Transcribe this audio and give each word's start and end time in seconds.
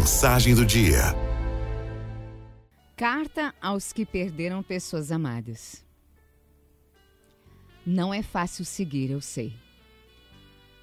Mensagem 0.00 0.54
do 0.54 0.64
dia. 0.64 1.14
Carta 2.96 3.54
aos 3.60 3.92
que 3.92 4.06
perderam 4.06 4.62
pessoas 4.62 5.12
amadas. 5.12 5.84
Não 7.84 8.12
é 8.12 8.22
fácil 8.22 8.64
seguir, 8.64 9.10
eu 9.10 9.20
sei. 9.20 9.52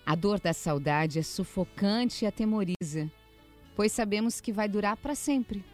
A 0.06 0.14
dor 0.14 0.40
da 0.40 0.54
saudade 0.54 1.18
é 1.18 1.24
sufocante 1.24 2.26
e 2.26 2.28
atemoriza, 2.28 3.12
pois 3.76 3.92
sabemos 3.92 4.40
que 4.40 4.54
vai 4.54 4.70
durar 4.70 4.96
para 4.96 5.16
sempre. 5.16 5.66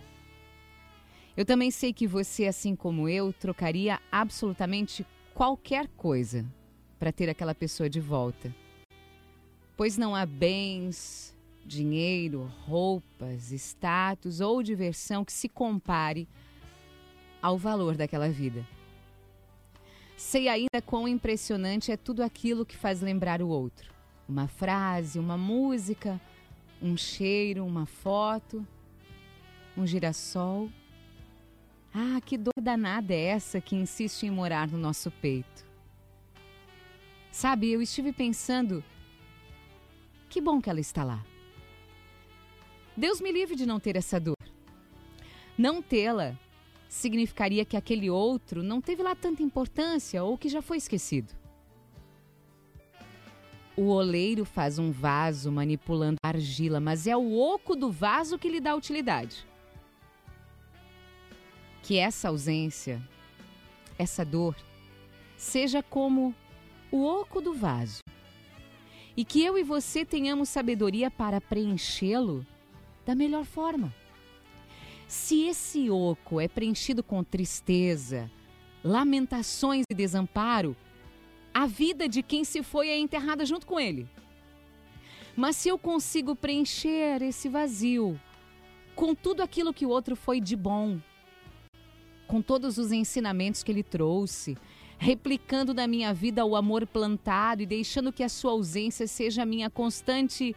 Eu 1.35 1.43
também 1.43 1.69
sei 1.69 1.91
que 1.91 2.07
você, 2.07 2.45
assim 2.45 2.77
como 2.77 3.09
eu, 3.09 3.33
trocaria 3.33 3.99
absolutamente 4.09 5.05
qualquer 5.33 5.89
coisa 5.97 6.45
para 6.97 7.11
ter 7.11 7.29
aquela 7.29 7.53
pessoa 7.53 7.89
de 7.89 7.99
volta. 7.99 8.55
Pois 9.75 9.97
não 9.97 10.15
há 10.15 10.25
bens, 10.25 11.35
dinheiro, 11.65 12.51
roupas, 12.65 13.51
status 13.51 14.41
ou 14.41 14.61
diversão 14.61 15.23
que 15.23 15.33
se 15.33 15.47
compare 15.47 16.27
ao 17.41 17.57
valor 17.57 17.95
daquela 17.95 18.29
vida. 18.29 18.65
Sei 20.15 20.47
ainda 20.47 20.81
quão 20.85 21.07
impressionante 21.07 21.91
é 21.91 21.97
tudo 21.97 22.23
aquilo 22.23 22.65
que 22.65 22.77
faz 22.77 23.01
lembrar 23.01 23.41
o 23.41 23.47
outro. 23.47 23.91
Uma 24.27 24.47
frase, 24.47 25.19
uma 25.19 25.37
música, 25.37 26.19
um 26.81 26.95
cheiro, 26.95 27.65
uma 27.65 27.85
foto, 27.85 28.65
um 29.75 29.85
girassol. 29.85 30.69
Ah, 31.93 32.19
que 32.21 32.37
dor 32.37 32.53
danada 32.61 33.13
é 33.13 33.25
essa 33.25 33.59
que 33.59 33.75
insiste 33.75 34.23
em 34.23 34.31
morar 34.31 34.67
no 34.67 34.77
nosso 34.77 35.11
peito? 35.11 35.65
Sabe, 37.31 37.71
eu 37.71 37.81
estive 37.81 38.13
pensando, 38.13 38.83
que 40.29 40.39
bom 40.39 40.61
que 40.61 40.69
ela 40.69 40.79
está 40.79 41.03
lá. 41.03 41.23
Deus 42.95 43.19
me 43.19 43.31
livre 43.31 43.55
de 43.55 43.65
não 43.65 43.79
ter 43.79 43.95
essa 43.95 44.19
dor. 44.19 44.37
Não 45.57 45.81
tê-la 45.81 46.37
significaria 46.87 47.65
que 47.65 47.75
aquele 47.75 48.09
outro 48.09 48.61
não 48.61 48.79
teve 48.79 49.01
lá 49.01 49.15
tanta 49.15 49.41
importância 49.41 50.23
ou 50.23 50.37
que 50.37 50.47
já 50.47 50.61
foi 50.61 50.77
esquecido. 50.77 51.33
O 53.75 53.87
oleiro 53.87 54.45
faz 54.45 54.77
um 54.77 54.91
vaso 54.91 55.51
manipulando 55.51 56.17
argila, 56.23 56.79
mas 56.79 57.07
é 57.07 57.17
o 57.17 57.35
oco 57.35 57.75
do 57.75 57.91
vaso 57.91 58.37
que 58.37 58.47
lhe 58.47 58.59
dá 58.59 58.75
utilidade. 58.75 59.47
Que 61.81 61.97
essa 61.97 62.27
ausência, 62.27 63.01
essa 63.97 64.23
dor, 64.23 64.55
seja 65.35 65.81
como 65.81 66.35
o 66.91 67.03
oco 67.03 67.41
do 67.41 67.53
vaso. 67.53 68.01
E 69.17 69.25
que 69.25 69.43
eu 69.43 69.57
e 69.57 69.63
você 69.63 70.05
tenhamos 70.05 70.49
sabedoria 70.49 71.09
para 71.09 71.41
preenchê-lo 71.41 72.45
da 73.05 73.15
melhor 73.15 73.45
forma. 73.45 73.93
Se 75.07 75.47
esse 75.47 75.89
oco 75.89 76.39
é 76.39 76.47
preenchido 76.47 77.03
com 77.03 77.23
tristeza, 77.23 78.31
lamentações 78.83 79.85
e 79.89 79.93
desamparo, 79.93 80.75
a 81.53 81.67
vida 81.67 82.07
de 82.07 82.23
quem 82.23 82.43
se 82.43 82.63
foi 82.63 82.89
é 82.89 82.97
enterrada 82.97 83.45
junto 83.45 83.67
com 83.67 83.79
ele. 83.79 84.07
Mas 85.35 85.55
se 85.55 85.69
eu 85.69 85.77
consigo 85.77 86.35
preencher 86.35 87.21
esse 87.21 87.47
vazio 87.47 88.19
com 88.95 89.13
tudo 89.15 89.41
aquilo 89.41 89.73
que 89.73 89.85
o 89.85 89.89
outro 89.89 90.15
foi 90.15 90.39
de 90.39 90.55
bom, 90.55 90.99
com 92.27 92.41
todos 92.41 92.77
os 92.77 92.91
ensinamentos 92.91 93.63
que 93.63 93.71
ele 93.71 93.83
trouxe, 93.83 94.57
replicando 94.97 95.73
na 95.73 95.87
minha 95.87 96.13
vida 96.13 96.45
o 96.45 96.55
amor 96.55 96.85
plantado 96.87 97.61
e 97.61 97.65
deixando 97.65 98.13
que 98.13 98.23
a 98.23 98.29
sua 98.29 98.51
ausência 98.51 99.07
seja 99.07 99.43
a 99.43 99.45
minha 99.45 99.69
constante 99.69 100.55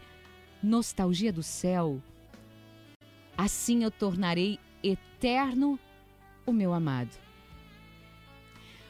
nostalgia 0.61 1.31
do 1.31 1.43
céu, 1.43 2.01
assim 3.37 3.83
eu 3.83 3.91
tornarei 3.91 4.59
eterno 4.83 5.79
o 6.45 6.51
meu 6.51 6.73
amado. 6.73 7.15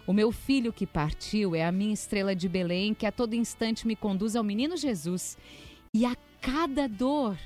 O 0.07 0.13
meu 0.13 0.31
filho 0.31 0.71
que 0.71 0.87
partiu 0.87 1.53
é 1.53 1.65
a 1.65 1.71
minha 1.71 1.93
estrela 1.93 2.33
de 2.33 2.47
Belém, 2.47 2.93
que 2.93 3.05
a 3.05 3.11
todo 3.11 3.33
instante 3.33 3.85
me 3.85 3.93
conduz 3.95 4.37
ao 4.37 4.43
menino 4.43 4.77
Jesus. 4.77 5.37
E 5.93 6.05
a 6.05 6.15
cada 6.39 6.87
dor, 6.87 7.37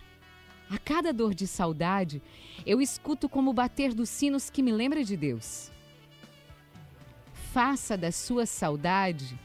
a 0.70 0.78
cada 0.78 1.12
dor 1.12 1.34
de 1.34 1.48
saudade, 1.48 2.22
eu 2.64 2.80
escuto 2.80 3.28
como 3.28 3.50
o 3.50 3.54
bater 3.54 3.96
dos 3.96 4.10
sinos 4.10 4.52
que 4.52 4.62
me 4.62 4.72
lembra 4.72 5.04
de 5.04 5.18
Deus. 5.18 5.72
Faça 7.52 7.98
da 7.98 8.12
sua 8.12 8.46
saudade 8.46 9.38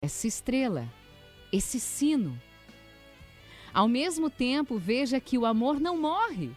essa 0.00 0.26
estrela, 0.26 0.88
esse 1.52 1.78
sino. 1.78 2.40
Ao 3.72 3.88
mesmo 3.88 4.28
tempo, 4.28 4.78
veja 4.78 5.20
que 5.20 5.38
o 5.38 5.46
amor 5.46 5.80
não 5.80 5.96
morre. 5.98 6.50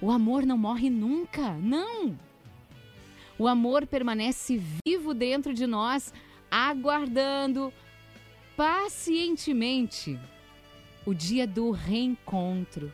O 0.00 0.10
amor 0.10 0.46
não 0.46 0.56
morre 0.56 0.88
nunca, 0.88 1.52
não. 1.54 2.16
O 3.38 3.46
amor 3.46 3.86
permanece 3.86 4.60
vivo 4.86 5.12
dentro 5.12 5.52
de 5.52 5.66
nós, 5.66 6.12
aguardando 6.50 7.72
pacientemente 8.56 10.18
o 11.04 11.12
dia 11.12 11.46
do 11.46 11.70
reencontro, 11.70 12.92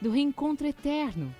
do 0.00 0.10
reencontro 0.10 0.66
eterno. 0.66 1.34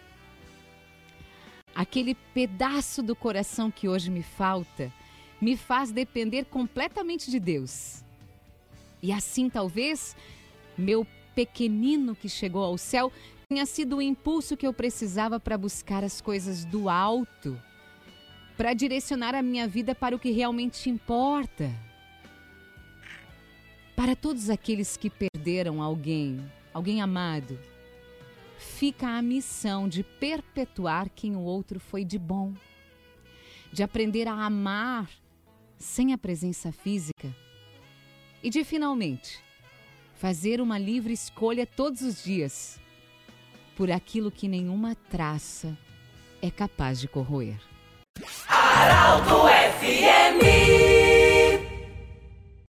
Aquele 1.74 2.14
pedaço 2.34 3.02
do 3.02 3.14
coração 3.14 3.70
que 3.70 3.88
hoje 3.88 4.10
me 4.10 4.22
falta 4.22 4.92
me 5.40 5.56
faz 5.56 5.90
depender 5.90 6.44
completamente 6.44 7.30
de 7.30 7.40
Deus. 7.40 8.04
E 9.02 9.12
assim, 9.12 9.48
talvez, 9.48 10.14
meu 10.76 11.06
pequenino 11.34 12.14
que 12.14 12.28
chegou 12.28 12.62
ao 12.62 12.78
céu 12.78 13.12
tenha 13.48 13.66
sido 13.66 13.96
o 13.96 14.02
impulso 14.02 14.56
que 14.56 14.66
eu 14.66 14.72
precisava 14.72 15.40
para 15.40 15.58
buscar 15.58 16.04
as 16.04 16.20
coisas 16.20 16.64
do 16.64 16.88
alto, 16.88 17.60
para 18.56 18.72
direcionar 18.74 19.34
a 19.34 19.42
minha 19.42 19.66
vida 19.66 19.92
para 19.92 20.14
o 20.14 20.18
que 20.20 20.30
realmente 20.30 20.88
importa. 20.88 21.68
Para 23.96 24.14
todos 24.14 24.48
aqueles 24.48 24.96
que 24.96 25.10
perderam 25.10 25.82
alguém, 25.82 26.40
alguém 26.72 27.02
amado, 27.02 27.58
fica 28.56 29.08
a 29.08 29.20
missão 29.20 29.88
de 29.88 30.04
perpetuar 30.04 31.10
quem 31.10 31.34
o 31.34 31.40
outro 31.40 31.80
foi 31.80 32.04
de 32.04 32.18
bom, 32.18 32.54
de 33.72 33.82
aprender 33.82 34.28
a 34.28 34.32
amar 34.32 35.10
sem 35.76 36.12
a 36.12 36.18
presença 36.18 36.70
física 36.70 37.34
e 38.42 38.48
de 38.48 38.62
finalmente 38.62 39.42
fazer 40.20 40.60
uma 40.60 40.78
livre 40.78 41.14
escolha 41.14 41.66
todos 41.66 42.02
os 42.02 42.22
dias 42.22 42.78
por 43.74 43.90
aquilo 43.90 44.30
que 44.30 44.46
nenhuma 44.48 44.94
traça 44.94 45.74
é 46.42 46.50
capaz 46.50 47.00
de 47.00 47.08
corroer. 47.08 47.58
Araldo 48.46 49.48
FMI 49.80 50.79